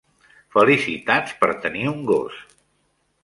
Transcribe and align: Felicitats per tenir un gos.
Felicitats 0.55 1.35
per 1.43 1.51
tenir 1.67 1.85
un 1.93 2.01
gos. 2.13 2.41